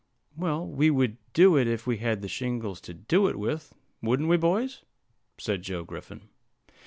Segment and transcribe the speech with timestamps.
[0.35, 4.29] "Well, we would do it, if we had the shingles to do it with wouldn't
[4.29, 4.81] we, boys?"
[5.37, 6.21] said Joe Griffin.